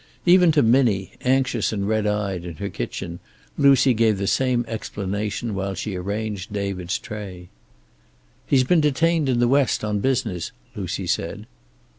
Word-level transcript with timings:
Even 0.25 0.51
to 0.53 0.63
Minnie, 0.63 1.11
anxious 1.21 1.71
and 1.71 1.87
red 1.87 2.07
eyed 2.07 2.43
in 2.43 2.55
her 2.55 2.69
kitchen, 2.69 3.19
Lucy 3.55 3.93
gave 3.93 4.17
the 4.17 4.25
same 4.25 4.65
explanation 4.67 5.53
while 5.53 5.75
she 5.75 5.95
arranged 5.95 6.51
David's 6.51 6.97
tray. 6.97 7.49
"He 8.47 8.55
has 8.57 8.63
been 8.65 8.81
detained 8.81 9.29
in 9.29 9.37
the 9.39 9.47
West 9.47 9.83
on 9.83 9.99
business," 9.99 10.53
Lucy 10.75 11.05
said. 11.05 11.45